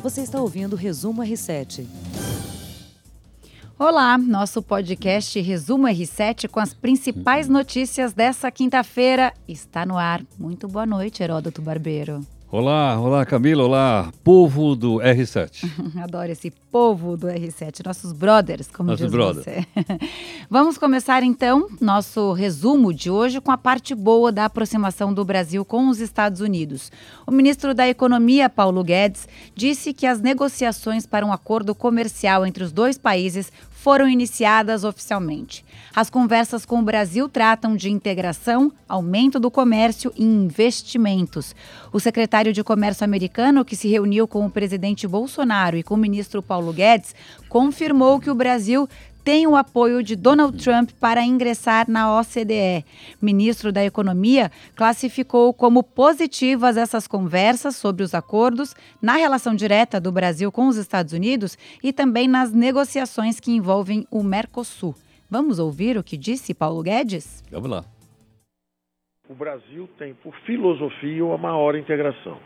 [0.00, 1.84] Você está ouvindo o Resumo R7.
[3.76, 10.22] Olá, nosso podcast Resumo R7 com as principais notícias dessa quinta-feira está no ar.
[10.38, 12.24] Muito boa noite, Heródoto Barbeiro.
[12.50, 15.70] Olá, olá Camila, olá, povo do R7.
[16.02, 19.44] Adoro esse povo do R7, nossos brothers, como Nossos diz brothers.
[19.44, 19.66] você.
[20.48, 25.62] Vamos começar então nosso resumo de hoje com a parte boa da aproximação do Brasil
[25.62, 26.90] com os Estados Unidos.
[27.26, 32.64] O ministro da Economia, Paulo Guedes, disse que as negociações para um acordo comercial entre
[32.64, 33.52] os dois países
[33.88, 35.64] foram iniciadas oficialmente.
[35.96, 41.56] As conversas com o Brasil tratam de integração, aumento do comércio e investimentos.
[41.90, 45.96] O secretário de Comércio americano, que se reuniu com o presidente Bolsonaro e com o
[45.96, 47.14] ministro Paulo Guedes,
[47.48, 48.86] confirmou que o Brasil
[49.24, 52.84] tem o apoio de Donald Trump para ingressar na OCDE.
[53.20, 60.10] Ministro da Economia classificou como positivas essas conversas sobre os acordos na relação direta do
[60.12, 64.94] Brasil com os Estados Unidos e também nas negociações que envolvem o Mercosul.
[65.30, 67.44] Vamos ouvir o que disse Paulo Guedes?
[67.50, 67.84] Vamos lá.
[69.28, 72.38] O Brasil tem, por filosofia, uma maior integração.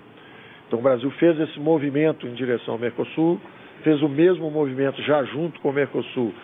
[0.67, 3.41] Então, o Brasil fez esse movimento em direção ao Mercosul,
[3.85, 6.35] fez o mesmo movimento já junto com o Mercosul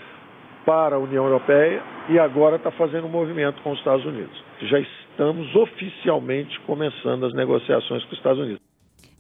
[0.69, 4.37] para a União Europeia e agora está fazendo um movimento com os Estados Unidos.
[4.61, 8.61] Já estamos oficialmente começando as negociações com os Estados Unidos.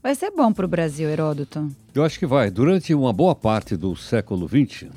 [0.02, 1.70] Vai ser bom para o Brasil, Heródoto.
[1.94, 2.50] Eu acho que vai.
[2.50, 4.90] Durante uma boa parte do século XX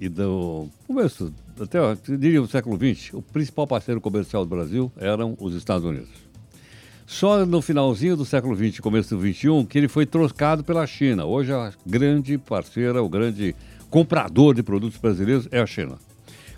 [0.00, 4.90] e do começo, até eu diria o século XX, o principal parceiro comercial do Brasil
[4.98, 6.08] eram os Estados Unidos.
[7.06, 10.86] Só no finalzinho do século XX e começo do XXI que ele foi trocado pela
[10.86, 11.26] China.
[11.26, 13.54] Hoje a grande parceira, o grande
[13.90, 15.98] comprador de produtos brasileiros é a China.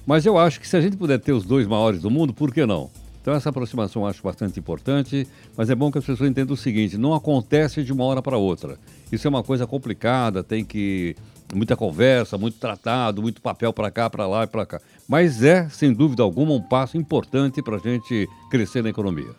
[0.06, 2.52] Mas eu acho que se a gente puder ter os dois maiores do mundo, por
[2.52, 2.91] que não?
[3.20, 6.56] Então essa aproximação eu acho bastante importante, mas é bom que as pessoas entendam o
[6.56, 8.77] seguinte, não acontece de uma hora para outra.
[9.12, 11.14] Isso é uma coisa complicada, tem que
[11.55, 14.80] muita conversa, muito tratado, muito papel para cá, para lá e para cá.
[15.06, 19.31] Mas é, sem dúvida alguma, um passo importante para a gente crescer na economia.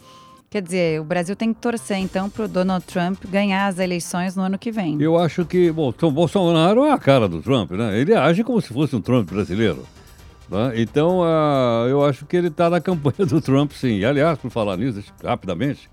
[0.54, 4.36] Quer dizer, o Brasil tem que torcer então para o Donald Trump ganhar as eleições
[4.36, 5.02] no ano que vem.
[5.02, 8.00] Eu acho que, bom, o Bolsonaro é a cara do Trump, né?
[8.00, 9.84] Ele age como se fosse um Trump brasileiro.
[10.48, 10.74] né?
[10.76, 13.98] Então, ah, eu acho que ele está na campanha do Trump, sim.
[13.98, 15.90] E, aliás, por falar nisso, rapidamente,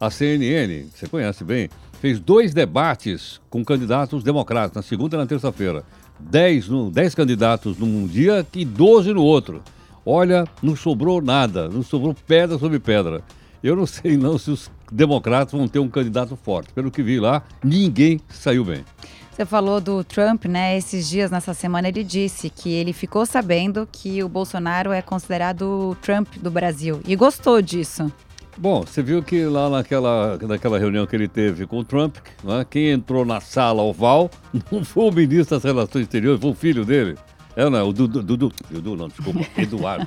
[0.00, 1.70] a CNN, você conhece bem,
[2.00, 5.84] fez dois debates com candidatos democratas, na segunda e na terça-feira.
[6.18, 9.62] Dez, no, dez candidatos num dia e doze no outro.
[10.04, 13.22] Olha, não sobrou nada, não sobrou pedra sobre pedra.
[13.62, 16.72] Eu não sei não se os democratas vão ter um candidato forte.
[16.72, 18.84] Pelo que vi lá, ninguém saiu bem.
[19.30, 20.76] Você falou do Trump, né?
[20.76, 25.62] Esses dias, nessa semana, ele disse que ele ficou sabendo que o Bolsonaro é considerado
[25.62, 27.00] o Trump do Brasil.
[27.06, 28.12] E gostou disso.
[28.58, 32.66] Bom, você viu que lá naquela, naquela reunião que ele teve com o Trump, né,
[32.68, 34.30] quem entrou na sala oval
[34.70, 37.16] não foi o ministro das Relações Exteriores, foi o filho dele.
[37.56, 40.06] É, não, o Dudu, Dudu, Dudu não, desculpa, Eduardo.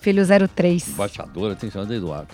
[0.00, 0.88] Filho 03.
[0.88, 2.28] Embaixador, chamado de Eduardo.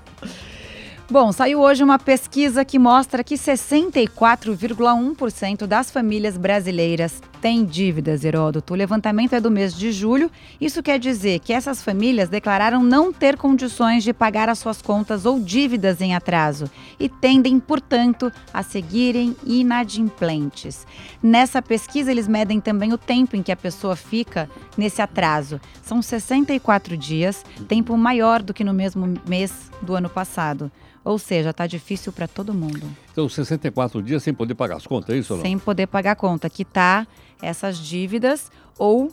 [1.10, 8.74] Bom, saiu hoje uma pesquisa que mostra que 64,1% das famílias brasileiras têm dívidas, Heródoto.
[8.74, 10.30] O levantamento é do mês de julho.
[10.60, 15.24] Isso quer dizer que essas famílias declararam não ter condições de pagar as suas contas
[15.24, 16.70] ou dívidas em atraso
[17.00, 20.86] e tendem, portanto, a seguirem inadimplentes.
[21.22, 24.46] Nessa pesquisa, eles medem também o tempo em que a pessoa fica
[24.76, 25.58] nesse atraso.
[25.82, 30.70] São 64 dias, tempo maior do que no mesmo mês do ano passado.
[31.08, 32.86] Ou seja, está difícil para todo mundo.
[33.10, 35.42] Então, 64 dias sem poder pagar as contas, é isso ou não?
[35.42, 37.08] Sem poder pagar a conta, quitar
[37.40, 39.10] essas dívidas ou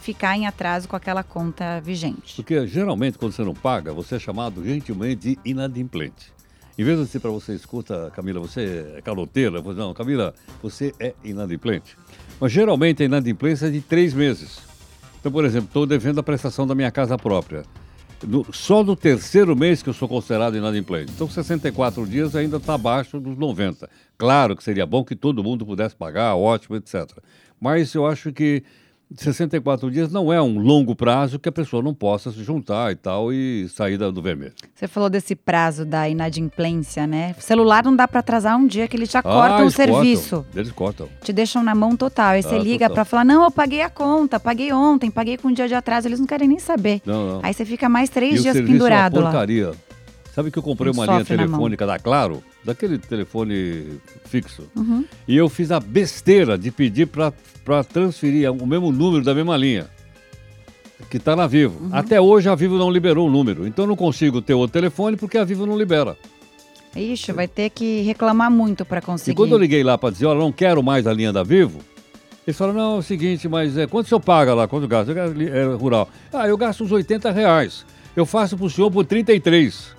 [0.00, 2.36] ficar em atraso com aquela conta vigente.
[2.36, 6.32] Porque geralmente quando você não paga, você é chamado gentilmente de inadimplente.
[6.78, 9.92] Em vez de dizer para você, escuta, Camila, você é caloteira, eu vou dizer, não,
[9.92, 11.94] Camila, você é inadimplente.
[12.40, 14.60] Mas geralmente a inadimplência é de três meses.
[15.20, 17.64] Então, por exemplo, estou devendo a prestação da minha casa própria.
[18.52, 21.12] Só no terceiro mês que eu sou considerado inadimplente.
[21.14, 23.88] Então, 64 dias ainda está abaixo dos 90.
[24.16, 27.10] Claro que seria bom que todo mundo pudesse pagar, ótimo, etc.
[27.60, 28.62] Mas eu acho que
[29.16, 32.96] 64 dias não é um longo prazo que a pessoa não possa se juntar e
[32.96, 34.52] tal e sair do vermelho.
[34.74, 37.34] Você falou desse prazo da inadimplência, né?
[37.38, 39.94] celular não dá para atrasar um dia que eles já cortam Ah, o eles cortam.
[40.02, 40.46] serviço.
[40.54, 41.08] Eles cortam.
[41.22, 42.30] Te deixam na mão total.
[42.32, 42.94] Aí você Ah, liga total.
[42.94, 46.08] para falar: não, eu paguei a conta, paguei ontem, paguei com um dia de atraso.
[46.08, 47.00] Eles não querem nem saber.
[47.04, 47.40] Não, não.
[47.42, 49.46] Aí você fica mais e três o dias serviço pendurado é uma lá.
[50.34, 54.68] Sabe que eu comprei Não uma linha telefônica da Claro, daquele telefone fixo.
[54.74, 55.04] Uhum.
[55.28, 59.86] E eu fiz a besteira de pedir para transferir o mesmo número da mesma linha.
[61.08, 61.84] Que está na Vivo.
[61.84, 61.90] Uhum.
[61.92, 63.64] Até hoje a Vivo não liberou o número.
[63.64, 66.16] Então eu não consigo ter o telefone porque a Vivo não libera.
[66.96, 69.32] Ixi, vai ter que reclamar muito para conseguir.
[69.32, 71.78] E quando eu liguei lá para dizer, olha, não quero mais a linha da Vivo,
[72.44, 75.12] eles falaram, não, é o seguinte, mas é, quanto o senhor paga lá, quanto gasta?
[75.12, 76.08] É rural.
[76.32, 77.86] Ah, eu gasto uns 80 reais.
[78.16, 79.94] Eu faço pro senhor por 33.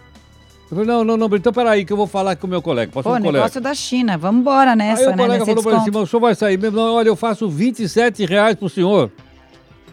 [0.69, 2.91] Eu falei, não, não, não, então peraí que eu vou falar com o meu colega.
[2.91, 5.17] Pô, um negócio da China, vamos embora nessa, Aí o né?
[5.17, 6.77] colega falou para cima, o senhor vai sair mesmo?
[6.77, 9.11] Não, olha, eu faço 27 reais pro senhor.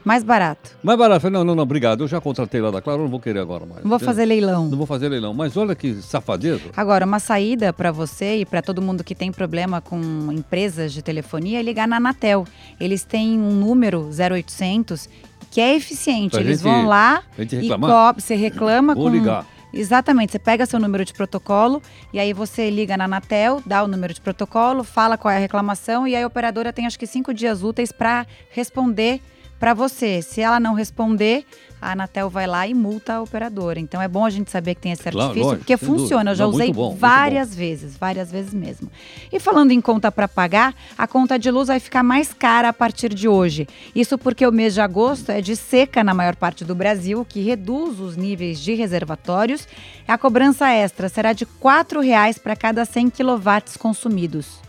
[0.04, 0.76] Mais barato.
[0.82, 1.20] Mais barato.
[1.20, 2.02] Falei, não, não, não, obrigado.
[2.02, 3.82] Eu já contratei lá da Claro, não vou querer agora mais.
[3.84, 4.66] Não vou fazer leilão.
[4.68, 5.32] Não vou fazer leilão.
[5.32, 6.62] Mas olha que safadeza.
[6.76, 10.00] Agora, uma saída para você e para todo mundo que tem problema com
[10.32, 12.44] empresas de telefonia é ligar na Anatel.
[12.80, 15.08] Eles têm um número 0800
[15.52, 16.32] que é eficiente.
[16.32, 19.46] Pra Eles gente- vão lá e você reclama Vou com ligar.
[19.72, 21.82] Exatamente, você pega seu número de protocolo
[22.12, 25.40] e aí você liga na Anatel, dá o número de protocolo, fala qual é a
[25.40, 29.20] reclamação e aí a operadora tem acho que cinco dias úteis para responder
[29.58, 30.20] para você.
[30.20, 31.46] Se ela não responder,
[31.82, 33.80] a Anatel vai lá e multa a operadora.
[33.80, 36.30] Então é bom a gente saber que tem esse Claro, artifício, lógico, porque funciona.
[36.30, 38.88] Eu já Não, usei bom, várias vezes, várias vezes mesmo.
[39.32, 42.72] E falando em conta para pagar, a conta de luz vai ficar mais cara a
[42.72, 43.66] partir de hoje.
[43.94, 47.24] Isso porque o mês de agosto é de seca na maior parte do Brasil, o
[47.24, 49.66] que reduz os níveis de reservatórios.
[50.06, 54.60] A cobrança extra será de R$ 4,00 para cada 100 quilowatts consumidos.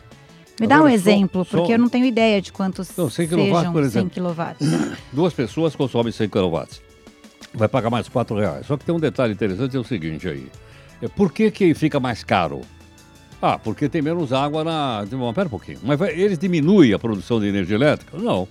[0.60, 3.10] Me dá um Agora, só- exemplo, só- porque eu não tenho ideia de quantos Não,
[3.10, 4.10] 100 quilowatts, sejam por 100 exemplo.
[4.12, 4.68] quilowatts.
[5.12, 6.68] Duas pessoas consomem 100 kW.
[7.54, 8.66] Vai pagar mais 4 reais.
[8.66, 10.48] Só que tem um detalhe interessante, é o seguinte aí.
[11.02, 12.62] É, por que, que fica mais caro?
[13.42, 15.06] Ah, porque tem menos água na...
[15.12, 15.80] Bom, pera um pouquinho.
[15.84, 18.18] Mas vai- eles diminuem a produção de energia elétrica?
[18.18, 18.48] Não.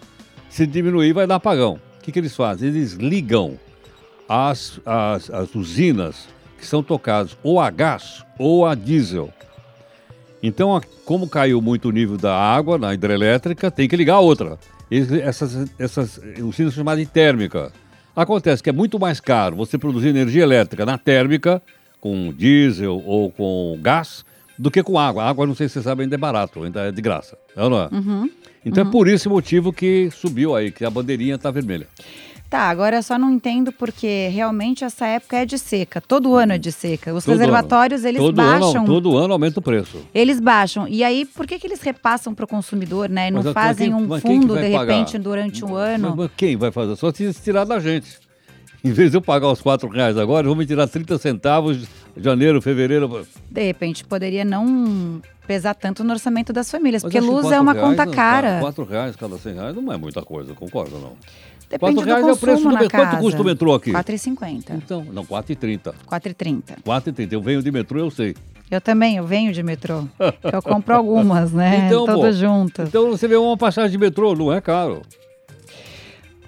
[0.50, 1.80] Se diminuir, vai dar apagão.
[1.98, 2.68] O que, que eles fazem?
[2.68, 3.58] Eles ligam
[4.28, 6.28] as, as, as usinas
[6.58, 9.32] que são tocadas ou a gás ou a diesel.
[10.42, 14.58] Então, como caiu muito o nível da água na hidrelétrica, tem que ligar a outra.
[14.90, 17.72] Essas, essas usinas são chamadas de térmica.
[18.14, 21.62] Acontece que é muito mais caro você produzir energia elétrica na térmica,
[22.00, 24.24] com diesel ou com gás,
[24.58, 25.24] do que com água.
[25.24, 27.36] A água, não sei se você sabe, ainda é barato, ainda é de graça.
[27.56, 27.88] É não é?
[28.64, 31.88] Então é por esse motivo que subiu aí, que a bandeirinha está vermelha.
[32.52, 36.02] Tá, agora eu só não entendo porque realmente essa época é de seca.
[36.02, 37.14] Todo ano é de seca.
[37.14, 38.08] Os Todo reservatórios, ano.
[38.10, 38.76] eles todo baixam.
[38.82, 39.96] Ano, todo ano aumenta o preço.
[40.14, 40.86] Eles baixam.
[40.86, 43.28] E aí, por que, que eles repassam para o consumidor, né?
[43.28, 44.92] E não Mas, fazem um mas quem que fundo, de pagar?
[44.92, 46.10] repente, durante um ano?
[46.10, 46.94] Mas, mas quem vai fazer?
[46.96, 48.18] Só se tirar da gente.
[48.84, 52.60] Em vez de eu pagar os 4 reais agora, vão me tirar 30 centavos janeiro,
[52.60, 53.26] fevereiro.
[53.50, 57.02] De repente, poderia não pesar tanto no orçamento das famílias.
[57.02, 58.60] Mas porque luz é quatro uma reais, conta não, cara.
[58.60, 61.12] 4 reais cada 100 reais não é muita coisa, concorda não?
[61.68, 62.98] Depende quatro do reais é o consumo preço do metrô.
[62.98, 63.92] Quanto custa o metrô aqui?
[63.92, 64.70] 4,50.
[64.76, 65.94] Então, não, 4,30.
[66.06, 66.62] 4,30.
[66.84, 67.32] 4,30.
[67.32, 68.34] Eu venho de metrô, eu sei.
[68.70, 70.06] Eu também, eu venho de metrô.
[70.18, 71.86] eu compro algumas, né?
[71.86, 72.82] Então, pô, junto.
[72.82, 75.02] Então você vê uma passagem de metrô, não é caro.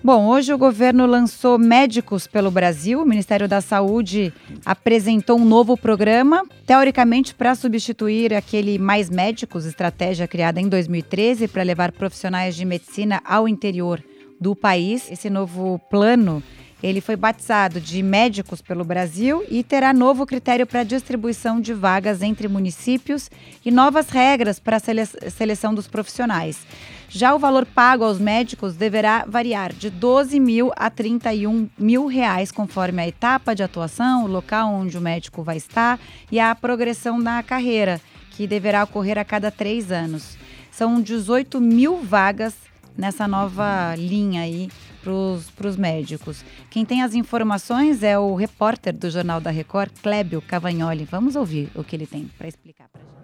[0.06, 3.00] Bom, hoje o governo lançou Médicos pelo Brasil.
[3.00, 10.28] O Ministério da Saúde apresentou um novo programa, teoricamente para substituir aquele Mais Médicos, estratégia
[10.28, 14.04] criada em 2013 para levar profissionais de medicina ao interior
[14.38, 15.10] do país.
[15.10, 16.42] Esse novo plano,
[16.84, 22.20] ele foi batizado de Médicos pelo Brasil e terá novo critério para distribuição de vagas
[22.20, 23.30] entre municípios
[23.64, 26.66] e novas regras para a sele seleção dos profissionais.
[27.08, 32.52] Já o valor pago aos médicos deverá variar de 12 mil a 31 mil reais,
[32.52, 35.98] conforme a etapa de atuação, o local onde o médico vai estar
[36.30, 37.98] e a progressão na carreira,
[38.32, 40.36] que deverá ocorrer a cada três anos.
[40.70, 42.54] São 18 mil vagas
[42.94, 44.68] nessa nova linha aí
[45.04, 46.44] para os médicos.
[46.70, 51.04] Quem tem as informações é o repórter do Jornal da Record, Clébio Cavagnoli.
[51.04, 53.23] Vamos ouvir o que ele tem para explicar para gente.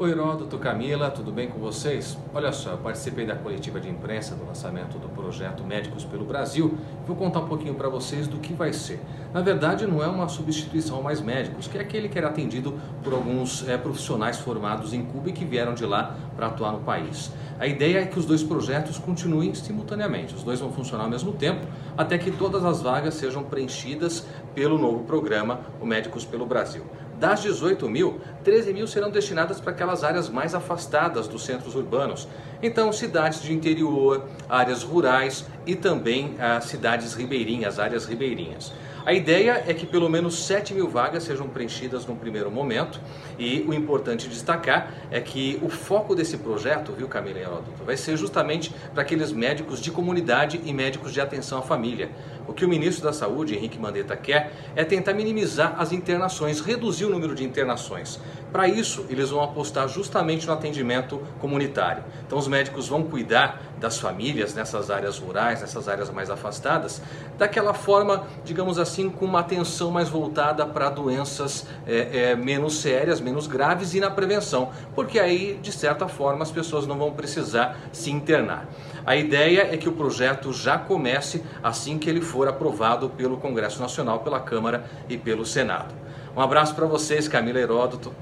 [0.00, 2.16] Oi, Heródoto, Camila, tudo bem com vocês?
[2.32, 6.74] Olha só, eu participei da coletiva de imprensa do lançamento do projeto Médicos pelo Brasil.
[7.06, 8.98] Vou contar um pouquinho para vocês do que vai ser.
[9.30, 13.12] Na verdade, não é uma substituição Mais Médicos, que é aquele que era atendido por
[13.12, 17.30] alguns é, profissionais formados em Cuba e que vieram de lá para atuar no país.
[17.58, 20.34] A ideia é que os dois projetos continuem simultaneamente.
[20.34, 24.78] Os dois vão funcionar ao mesmo tempo, até que todas as vagas sejam preenchidas pelo
[24.78, 26.86] novo programa, o Médicos pelo Brasil.
[27.20, 32.26] Das 18 mil, 13 mil serão destinadas para aquelas áreas mais afastadas dos centros urbanos.
[32.62, 38.72] Então, cidades de interior, áreas rurais e também ah, cidades ribeirinhas, áreas ribeirinhas.
[39.04, 43.00] A ideia é que pelo menos 7 mil vagas sejam preenchidas num primeiro momento
[43.38, 47.96] e o importante destacar é que o foco desse projeto, viu Camila e Heródoto, vai
[47.96, 52.10] ser justamente para aqueles médicos de comunidade e médicos de atenção à família.
[52.50, 57.04] O que o ministro da Saúde, Henrique Mandetta, quer é tentar minimizar as internações, reduzir
[57.04, 58.18] o número de internações.
[58.50, 62.02] Para isso, eles vão apostar justamente no atendimento comunitário.
[62.26, 67.00] Então, os médicos vão cuidar das famílias nessas áreas rurais, nessas áreas mais afastadas,
[67.38, 73.20] daquela forma, digamos assim, com uma atenção mais voltada para doenças é, é, menos sérias,
[73.20, 77.78] menos graves e na prevenção, porque aí, de certa forma, as pessoas não vão precisar
[77.92, 78.66] se internar.
[79.10, 83.80] A ideia é que o projeto já comece assim que ele for aprovado pelo Congresso
[83.80, 85.92] Nacional, pela Câmara e pelo Senado.
[86.36, 88.14] Um abraço para vocês, Camila Heródoto.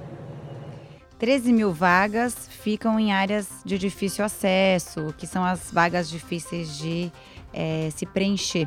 [1.18, 7.12] 13 mil vagas ficam em áreas de difícil acesso, que são as vagas difíceis de
[7.52, 8.66] é, se preencher.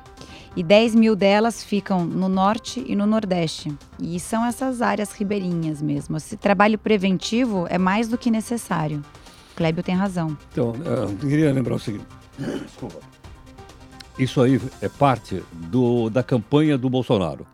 [0.56, 3.76] E 10 mil delas ficam no norte e no nordeste.
[4.00, 6.18] E são essas áreas ribeirinhas mesmo.
[6.18, 9.02] Esse trabalho preventivo é mais do que necessário.
[9.56, 10.38] Clébio tem razão.
[10.52, 12.06] Então, eu queria lembrar o seguinte.
[12.38, 13.00] Desculpa.
[14.18, 17.46] Isso aí é parte do, da campanha do Bolsonaro.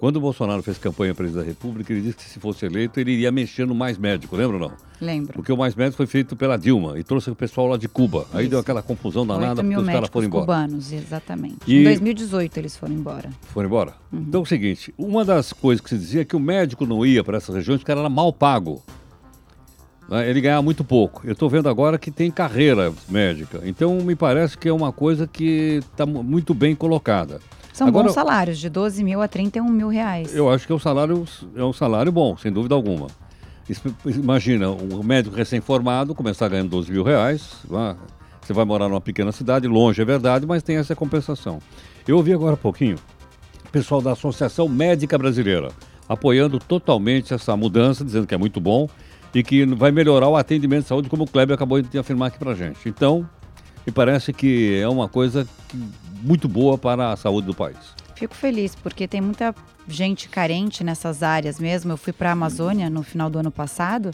[0.00, 2.98] Quando o Bolsonaro fez campanha para presidente da República, ele disse que se fosse eleito,
[2.98, 4.72] ele iria mexer no Mais Médico, lembra ou não?
[4.98, 5.34] Lembro.
[5.34, 8.26] Porque o Mais Médico foi feito pela Dilma e trouxe o pessoal lá de Cuba.
[8.32, 8.50] Aí Isso.
[8.50, 10.46] deu aquela confusão danada porque os caras foram embora.
[10.46, 11.58] cubanos, exatamente.
[11.66, 11.80] E...
[11.80, 13.28] Em 2018 eles foram embora.
[13.52, 13.94] Foram embora?
[14.10, 14.24] Uhum.
[14.26, 17.04] Então é o seguinte, uma das coisas que se dizia é que o médico não
[17.04, 18.82] ia para essas regiões porque era mal pago.
[20.10, 20.28] Né?
[20.28, 21.22] Ele ganhava muito pouco.
[21.24, 23.62] Eu estou vendo agora que tem carreira médica.
[23.64, 27.40] Então me parece que é uma coisa que está muito bem colocada.
[27.72, 30.34] São Agora, bons salários, de 12 mil a 31 mil reais.
[30.34, 31.24] Eu acho que é um salário,
[31.54, 33.06] é um salário bom, sem dúvida alguma.
[34.04, 37.58] Imagina, um médico recém-formado começar ganhando 12 mil reais,
[38.42, 41.60] você vai morar numa pequena cidade, longe é verdade, mas tem essa compensação.
[42.06, 42.96] Eu ouvi agora há pouquinho
[43.64, 45.68] o pessoal da Associação Médica Brasileira
[46.08, 48.88] apoiando totalmente essa mudança, dizendo que é muito bom
[49.34, 52.38] e que vai melhorar o atendimento de saúde, como o Kleber acabou de afirmar aqui
[52.38, 52.88] pra gente.
[52.88, 53.28] Então,
[53.86, 55.46] me parece que é uma coisa
[56.22, 57.78] muito boa para a saúde do país.
[58.14, 59.54] Fico feliz, porque tem muita
[59.88, 61.92] gente carente nessas áreas mesmo.
[61.92, 64.10] Eu fui para a Amazônia no final do ano passado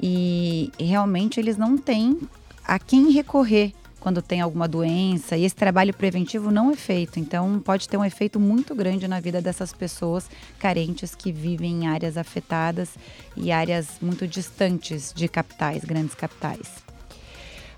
[0.00, 2.20] e realmente eles não têm
[2.64, 7.20] a quem recorrer quando tem alguma doença e esse trabalho preventivo não é feito.
[7.20, 10.28] Então, pode ter um efeito muito grande na vida dessas pessoas
[10.58, 12.90] carentes que vivem em áreas afetadas
[13.36, 16.82] e áreas muito distantes de capitais, grandes capitais.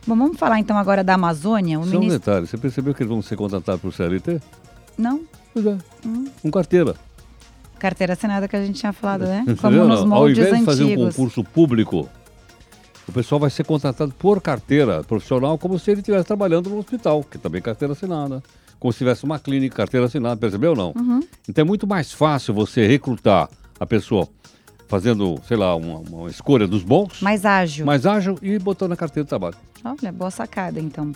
[0.07, 1.79] Bom, vamos falar então agora da Amazônia.
[1.79, 2.15] O Só ministro...
[2.15, 4.41] um detalhe, você percebeu que eles vão ser contratados por CLT?
[4.97, 5.21] Não.
[5.53, 6.25] Pois é, hum.
[6.41, 6.95] com carteira.
[7.79, 9.45] Carteira assinada que a gente tinha falado, né?
[9.61, 12.09] Como nos moldes Ao invés de fazer um concurso público,
[13.07, 17.23] o pessoal vai ser contratado por carteira profissional, como se ele estivesse trabalhando no hospital,
[17.23, 18.43] que também é carteira assinada.
[18.79, 20.93] Como se tivesse uma clínica, carteira assinada, percebeu ou não?
[20.97, 21.21] Uhum.
[21.49, 24.29] Então é muito mais fácil você recrutar a pessoa
[24.89, 27.21] fazendo, sei lá, uma, uma, escolha dos bons.
[27.21, 27.87] Mais ágil.
[27.87, 29.57] Mais ágil e botando na carteira de trabalho.
[29.85, 31.13] Olha, boa sacada, então.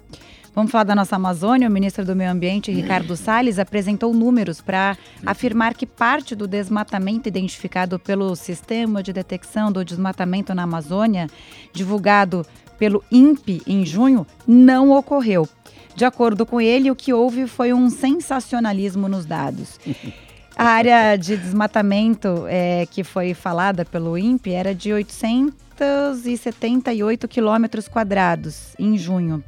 [0.59, 1.69] Vamos falar da nossa Amazônia.
[1.69, 7.29] O ministro do Meio Ambiente, Ricardo Salles, apresentou números para afirmar que parte do desmatamento
[7.29, 11.29] identificado pelo Sistema de Detecção do Desmatamento na Amazônia,
[11.73, 12.45] divulgado
[12.77, 15.49] pelo INPE em junho, não ocorreu.
[15.95, 19.79] De acordo com ele, o que houve foi um sensacionalismo nos dados.
[20.59, 28.75] A área de desmatamento é, que foi falada pelo INPE era de 878 quilômetros quadrados
[28.77, 29.45] em junho.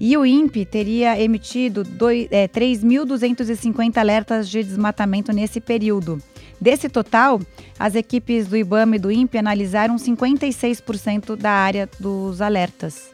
[0.00, 1.82] E o INPE teria emitido
[2.30, 6.18] é, 3.250 alertas de desmatamento nesse período.
[6.60, 7.40] Desse total,
[7.78, 13.12] as equipes do IBAMA e do INPE analisaram 56% da área dos alertas.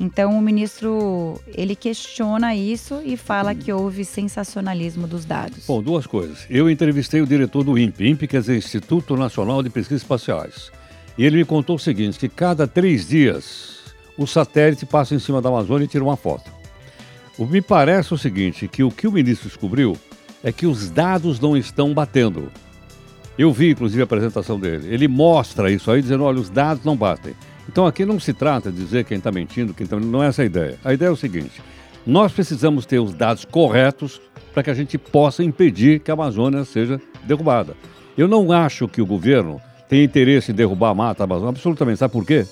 [0.00, 5.66] Então o ministro ele questiona isso e fala que houve sensacionalismo dos dados.
[5.66, 6.46] Bom, duas coisas.
[6.50, 10.72] Eu entrevistei o diretor do INPE, INPE quer dizer Instituto Nacional de Pesquisas Espaciais,
[11.16, 13.73] e ele me contou o seguinte: que cada três dias
[14.16, 16.50] o satélite passa em cima da Amazônia e tira uma foto.
[17.36, 19.96] O me parece o seguinte, que o que o ministro descobriu
[20.42, 22.50] é que os dados não estão batendo.
[23.36, 24.92] Eu vi, inclusive, a apresentação dele.
[24.92, 27.34] Ele mostra isso aí, dizendo: olha, os dados não batem.
[27.68, 29.98] Então aqui não se trata de dizer quem está mentindo, quem tá...
[29.98, 30.78] não é essa a ideia.
[30.84, 31.60] A ideia é o seguinte:
[32.06, 34.20] nós precisamos ter os dados corretos
[34.52, 37.74] para que a gente possa impedir que a Amazônia seja derrubada.
[38.16, 41.98] Eu não acho que o governo tem interesse em derrubar a mata Amazônia, absolutamente.
[41.98, 42.46] Sabe por quê?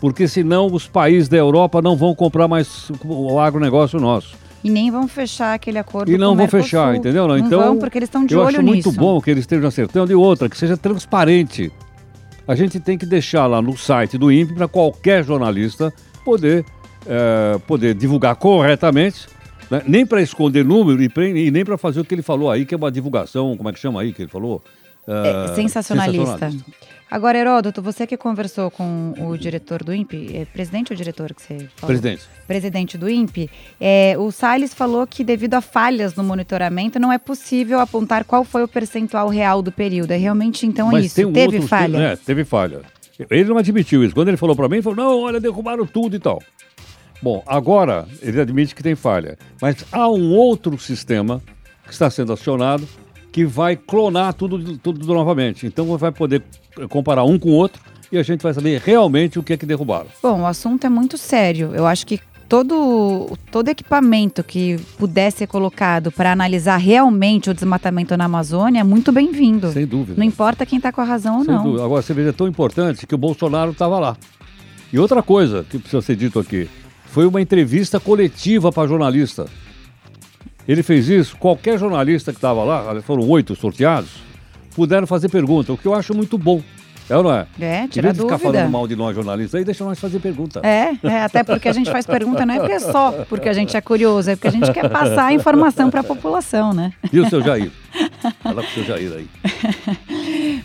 [0.00, 4.34] Porque senão os países da Europa não vão comprar mais o agronegócio nosso.
[4.62, 7.26] E nem vão fechar aquele acordo E não vão fechar, entendeu?
[7.26, 8.88] Não, não então, vão porque eles estão de eu olho acho nisso.
[8.88, 11.72] muito bom que eles estejam acertando e outra, que seja transparente
[12.50, 15.92] a gente tem que deixar lá no site do INPE para qualquer jornalista
[16.24, 16.64] poder,
[17.06, 19.28] é, poder divulgar corretamente,
[19.70, 19.82] né?
[19.86, 22.66] nem para esconder número e, pra, e nem para fazer o que ele falou aí,
[22.66, 24.60] que é uma divulgação, como é que chama aí que ele falou?
[25.06, 26.26] É, sensacionalista.
[26.26, 26.72] sensacionalista.
[27.10, 31.42] Agora, Heródoto, você que conversou com o diretor do INPE, é presidente ou diretor que
[31.42, 31.86] você falou?
[31.88, 32.22] Presidente.
[32.46, 33.50] Presidente do INPE,
[33.80, 38.44] é, o Salles falou que devido a falhas no monitoramento não é possível apontar qual
[38.44, 40.12] foi o percentual real do período.
[40.12, 41.16] É realmente então é Mas isso.
[41.16, 41.98] tem um Teve outro- falha?
[41.98, 42.80] É, teve falha.
[43.28, 44.14] Ele não admitiu isso.
[44.14, 46.40] Quando ele falou pra mim, ele falou: não, olha, derrubaram tudo e tal.
[47.20, 49.36] Bom, agora ele admite que tem falha.
[49.60, 51.42] Mas há um outro sistema
[51.84, 52.88] que está sendo acionado
[53.32, 55.66] que vai clonar tudo, tudo novamente.
[55.66, 56.42] Então vai poder
[56.88, 59.66] comparar um com o outro e a gente vai saber realmente o que é que
[59.66, 60.06] derrubaram.
[60.22, 61.72] Bom, o assunto é muito sério.
[61.74, 68.16] Eu acho que todo, todo equipamento que pudesse ser colocado para analisar realmente o desmatamento
[68.16, 69.70] na Amazônia é muito bem-vindo.
[69.70, 70.18] Sem dúvida.
[70.18, 71.62] Não importa quem está com a razão ou Sem não.
[71.62, 71.84] dúvida.
[71.84, 74.16] Agora, você vê, é tão importante que o Bolsonaro estava lá.
[74.92, 76.68] E outra coisa que precisa ser dito aqui,
[77.06, 79.46] foi uma entrevista coletiva para jornalista.
[80.70, 84.10] Ele fez isso, qualquer jornalista que estava lá, foram oito sorteados,
[84.72, 86.62] puderam fazer pergunta, o que eu acho muito bom.
[87.10, 87.46] É ou não é?
[87.60, 88.52] É, Em tira vez de ficar dúvida.
[88.52, 90.60] falando mal de nós jornalistas, aí deixa nós fazer pergunta.
[90.62, 93.52] É, é, até porque a gente faz pergunta, não é porque é só porque a
[93.52, 96.92] gente é curioso, é porque a gente quer passar a informação para a população, né?
[97.12, 97.70] E o seu Jair?
[98.42, 99.28] Fala pro seu Jair aí.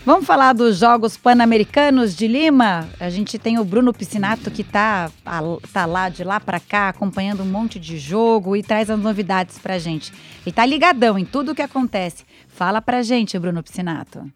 [0.06, 2.88] Vamos falar dos Jogos Pan-Americanos de Lima?
[3.00, 5.10] A gente tem o Bruno Piscinato que tá,
[5.74, 9.58] tá lá de lá para cá acompanhando um monte de jogo e traz as novidades
[9.58, 10.14] pra gente.
[10.46, 12.24] Ele tá ligadão em tudo o que acontece.
[12.48, 14.30] Fala pra gente, Bruno Piscinato.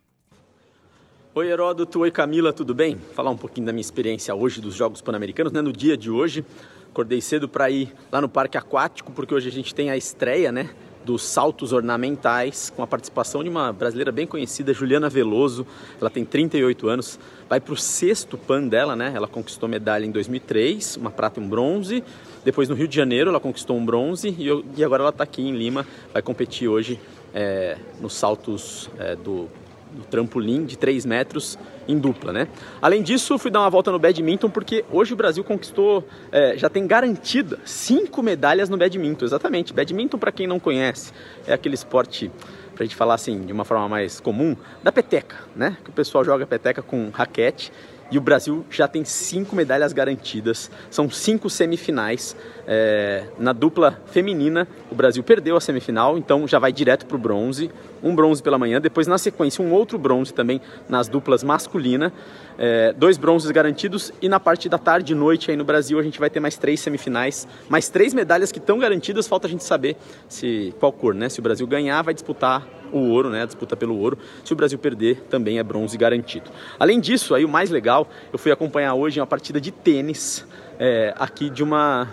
[1.36, 2.98] Oi Heródoto, oi Camila, tudo bem?
[3.14, 5.62] Falar um pouquinho da minha experiência hoje dos Jogos Pan-Americanos, né?
[5.62, 6.44] No dia de hoje,
[6.90, 10.52] acordei cedo para ir lá no Parque Aquático, porque hoje a gente tem a estreia,
[10.52, 10.70] né?
[11.06, 15.66] Dos saltos ornamentais, com a participação de uma brasileira bem conhecida, Juliana Veloso.
[16.02, 19.14] Ela tem 38 anos, vai para o sexto PAN dela, né?
[19.16, 22.04] Ela conquistou medalha em 2003, uma prata e um bronze.
[22.44, 25.24] Depois no Rio de Janeiro ela conquistou um bronze e, eu- e agora ela está
[25.24, 27.00] aqui em Lima, vai competir hoje
[27.34, 29.48] é, nos saltos é, do
[29.94, 32.48] no trampolim de 3 metros em dupla, né?
[32.82, 36.70] Além disso, fui dar uma volta no badminton porque hoje o Brasil conquistou, é, já
[36.70, 39.74] tem garantida cinco medalhas no badminton, exatamente.
[39.74, 41.12] Badminton, para quem não conhece,
[41.48, 42.32] é aquele esporte,
[42.76, 45.78] pra gente falar assim, de uma forma mais comum, da peteca, né?
[45.84, 47.72] Que o pessoal joga peteca com raquete
[48.12, 50.72] e o Brasil já tem cinco medalhas garantidas.
[50.90, 52.36] São cinco semifinais.
[52.68, 57.20] É, na dupla feminina, o Brasil perdeu a semifinal, então já vai direto para o
[57.20, 57.70] bronze.
[58.02, 62.12] Um bronze pela manhã, depois na sequência um outro bronze também nas duplas masculina.
[62.58, 66.04] É, dois bronzes garantidos e na parte da tarde e noite aí no Brasil a
[66.04, 69.28] gente vai ter mais três semifinais, mais três medalhas que estão garantidas.
[69.28, 69.96] Falta a gente saber
[70.28, 71.30] se qual cor, né?
[71.30, 73.44] Se o Brasil ganhar, vai disputar o ouro, né?
[73.44, 74.18] A disputa pelo ouro.
[74.44, 76.50] Se o Brasil perder, também é bronze garantido.
[76.80, 80.46] Além disso, aí o mais legal, eu fui acompanhar hoje uma partida de tênis
[80.78, 82.08] é, aqui de uma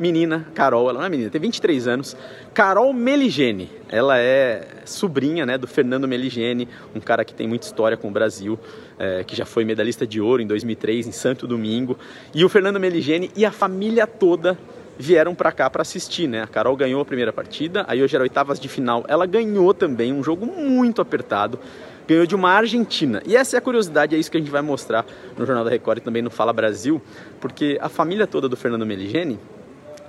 [0.00, 2.16] menina, Carol, ela não é menina, tem 23 anos,
[2.54, 3.70] Carol Meligeni.
[3.90, 8.10] Ela é sobrinha né, do Fernando Meligeni, um cara que tem muita história com o
[8.10, 8.58] Brasil,
[8.98, 11.98] é, que já foi medalhista de ouro em 2003 em Santo Domingo.
[12.34, 14.56] E o Fernando Meligeni e a família toda
[14.98, 16.42] vieram para cá para assistir, né?
[16.42, 20.12] A Carol ganhou a primeira partida, aí hoje era oitavas de final, ela ganhou também
[20.12, 21.58] um jogo muito apertado,
[22.06, 23.22] ganhou de uma Argentina.
[23.26, 25.06] E essa é a curiosidade, é isso que a gente vai mostrar
[25.38, 27.00] no Jornal da Record e também no Fala Brasil,
[27.40, 29.38] porque a família toda do Fernando Meligeni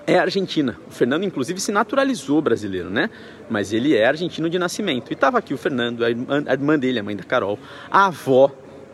[0.06, 0.78] é argentina.
[0.88, 3.10] O Fernando, inclusive, se naturalizou brasileiro, né?
[3.50, 5.12] Mas ele é argentino de nascimento.
[5.12, 7.60] E estava aqui o Fernando, a irmã, a irmã dele, a mãe da Carol,
[7.90, 8.52] a avó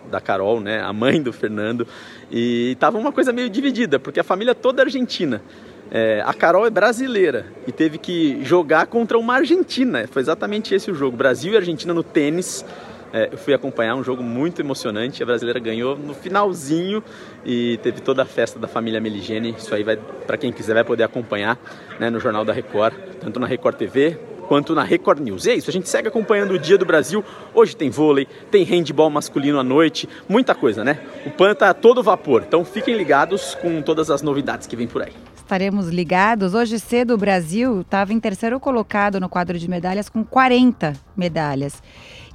[0.09, 0.81] da Carol, né?
[0.81, 1.87] A mãe do Fernando.
[2.31, 5.41] E tava uma coisa meio dividida, porque a família toda é argentina.
[5.89, 10.05] É, a Carol é brasileira e teve que jogar contra uma Argentina.
[10.07, 11.15] Foi exatamente esse o jogo.
[11.15, 12.65] Brasil e Argentina no tênis.
[13.13, 15.21] É, eu fui acompanhar um jogo muito emocionante.
[15.23, 17.03] A brasileira ganhou no finalzinho
[17.45, 19.55] e teve toda a festa da família Meligeni.
[19.57, 21.57] Isso aí vai para quem quiser vai poder acompanhar
[21.99, 24.17] né, no jornal da Record, tanto na Record TV
[24.47, 25.45] quanto na Record News.
[25.45, 27.23] E é isso, a gente segue acompanhando o Dia do Brasil.
[27.53, 30.99] Hoje tem vôlei, tem handball masculino à noite, muita coisa, né?
[31.25, 32.43] O PAN tá a todo vapor.
[32.47, 35.13] Então fiquem ligados com todas as novidades que vem por aí.
[35.51, 36.53] Estaremos ligados.
[36.53, 41.81] Hoje cedo o Brasil estava em terceiro colocado no quadro de medalhas com 40 medalhas.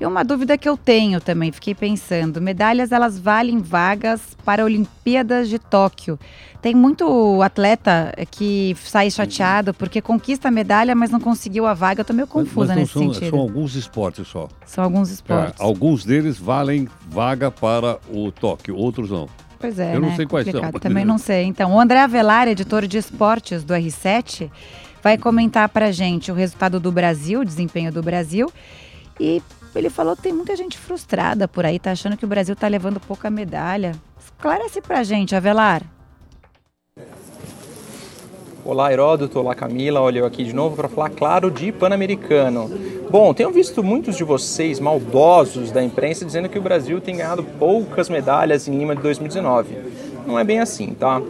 [0.01, 5.51] E uma dúvida que eu tenho também, fiquei pensando, medalhas elas valem vagas para Olimpíadas
[5.51, 6.19] de Tóquio.
[6.63, 12.01] Tem muito atleta que sai chateado porque conquista a medalha, mas não conseguiu a vaga.
[12.01, 13.31] Eu tô meio confusa Mas não nesse são, sentido.
[13.31, 14.49] são alguns esportes só.
[14.65, 15.61] São alguns É, esportes.
[15.61, 19.29] alguns deles valem vaga para o Tóquio, outros não.
[19.63, 20.17] Pois é, Eu não né?
[20.17, 20.55] sei quais são.
[20.61, 20.83] Complicado.
[20.83, 21.45] Também não sei.
[21.45, 24.51] Então, o André Avelar, editor de esportes do R7,
[25.01, 28.53] vai comentar pra gente o resultado do Brasil, o desempenho do Brasil.
[29.21, 29.41] E
[29.75, 32.67] ele falou que tem muita gente frustrada por aí, tá achando que o Brasil tá
[32.67, 33.93] levando pouca medalha.
[34.19, 35.83] Esclarece pra gente, Avelar.
[38.65, 39.41] Olá, Heródoto.
[39.41, 40.01] Olá, Camila.
[40.01, 42.71] Olha eu aqui de novo para falar, claro, de Pan-Americano.
[43.11, 47.43] Bom, tenho visto muitos de vocês maldosos da imprensa dizendo que o Brasil tem ganhado
[47.43, 49.77] poucas medalhas em Lima de 2019.
[50.25, 51.21] Não é bem assim, tá?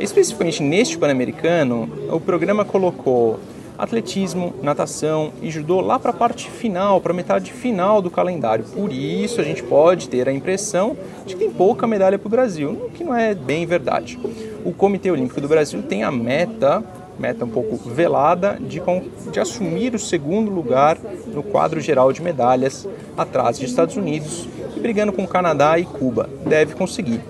[0.00, 3.38] Especificamente neste Pan-Americano, o programa colocou
[3.76, 8.64] atletismo, natação e judô lá para a parte final, para a metade final do calendário.
[8.64, 10.96] Por isso a gente pode ter a impressão
[11.26, 14.18] de que tem pouca medalha para o Brasil, o que não é bem verdade.
[14.64, 16.82] O Comitê Olímpico do Brasil tem a meta,
[17.18, 18.82] meta um pouco velada, de,
[19.30, 24.80] de assumir o segundo lugar no quadro geral de medalhas, atrás de Estados Unidos e
[24.80, 26.28] brigando com Canadá e Cuba.
[26.46, 27.20] Deve conseguir.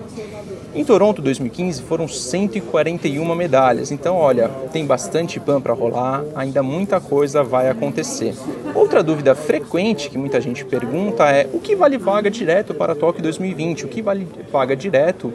[0.73, 7.01] Em Toronto 2015 foram 141 medalhas, então olha, tem bastante pan para rolar, ainda muita
[7.01, 8.35] coisa vai acontecer.
[8.75, 13.23] Outra dúvida frequente que muita gente pergunta é o que vale vaga direto para Tóquio
[13.23, 15.33] 2020, o que vale vaga direto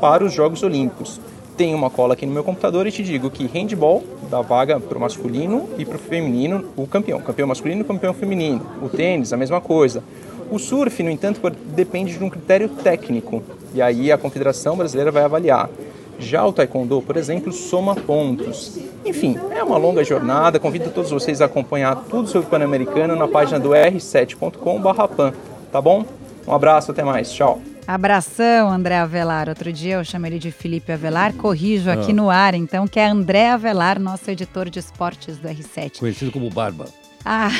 [0.00, 1.20] para os Jogos Olímpicos.
[1.56, 4.96] Tem uma cola aqui no meu computador e te digo que handball dá vaga para
[4.96, 8.64] o masculino e para o feminino, o campeão, campeão masculino e campeão feminino.
[8.80, 10.02] O tênis, a mesma coisa.
[10.50, 11.40] O surf, no entanto,
[11.74, 13.42] depende de um critério técnico,
[13.74, 15.68] e aí a Confederação Brasileira vai avaliar.
[16.18, 18.78] Já o Taekwondo, por exemplo, soma pontos.
[19.04, 20.58] Enfim, é uma longa jornada.
[20.58, 25.32] Convido todos vocês a acompanhar tudo sobre o Pan-Americano na página do r7.com/pan,
[25.70, 26.04] tá bom?
[26.46, 27.30] Um abraço, até mais.
[27.30, 27.60] Tchau.
[27.88, 29.48] Abração, André Avelar.
[29.48, 32.14] Outro dia eu chamei ele de Felipe Avelar, corrijo aqui ah.
[32.14, 35.98] no ar, então, que é André Avelar, nosso editor de esportes do R7.
[35.98, 36.84] Conhecido como Barba.
[37.24, 37.48] Ah.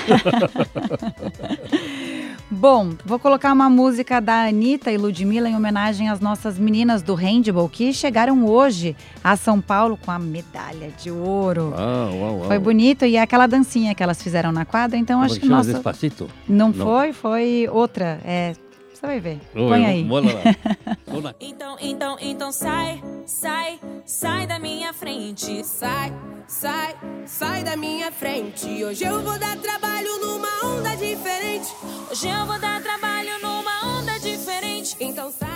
[2.51, 7.15] Bom, vou colocar uma música da Anitta e Ludmilla em homenagem às nossas meninas do
[7.15, 11.71] handball que chegaram hoje a São Paulo com a medalha de ouro.
[11.71, 12.49] Uau, uau, uau.
[12.49, 15.49] Foi bonito e é aquela dancinha que elas fizeram na quadra, então Como acho que
[15.49, 16.29] nossa Despacito?
[16.47, 18.21] Não, Não foi, foi outra.
[18.23, 18.53] É,
[18.99, 19.41] você vai ver.
[19.55, 20.05] Oi, Põe aí.
[20.05, 20.27] Bora
[21.23, 21.35] lá.
[21.41, 25.65] então, então, então sai, sai, sai da minha frente.
[25.65, 26.13] Sai,
[26.49, 28.67] sai, sai da minha frente.
[28.85, 31.69] Hoje eu vou dar trabalho numa onda diferente.
[32.11, 34.97] Hoje eu vou dar trabalho numa onda diferente.
[35.01, 35.49] Então sai.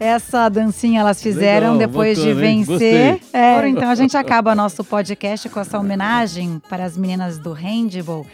[0.00, 3.20] Essa dancinha elas fizeram Legal, depois bacana, de vencer.
[3.32, 8.24] É, então a gente acaba nosso podcast com essa homenagem para as meninas do handball.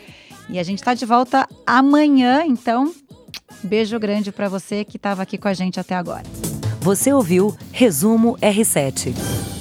[0.50, 2.92] E a gente está de volta amanhã, então
[3.62, 6.24] Beijo grande para você que estava aqui com a gente até agora.
[6.80, 9.53] Você ouviu Resumo R7.